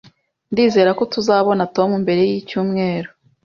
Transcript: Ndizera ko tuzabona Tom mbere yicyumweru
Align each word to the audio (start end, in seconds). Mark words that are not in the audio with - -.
Ndizera 0.51 0.91
ko 0.97 1.03
tuzabona 1.13 1.63
Tom 1.75 1.89
mbere 2.03 2.21
yicyumweru 2.31 3.09